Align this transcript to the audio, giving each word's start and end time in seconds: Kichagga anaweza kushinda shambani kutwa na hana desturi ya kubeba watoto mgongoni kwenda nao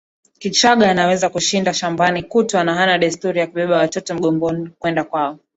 Kichagga 0.39 0.91
anaweza 0.91 1.29
kushinda 1.29 1.73
shambani 1.73 2.23
kutwa 2.23 2.63
na 2.63 2.73
hana 2.73 2.97
desturi 2.97 3.39
ya 3.39 3.47
kubeba 3.47 3.77
watoto 3.77 4.15
mgongoni 4.15 4.69
kwenda 4.79 5.07
nao 5.13 5.39